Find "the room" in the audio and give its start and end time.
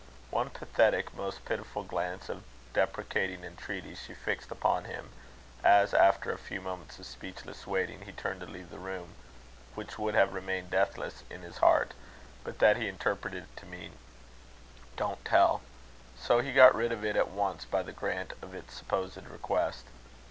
8.71-9.13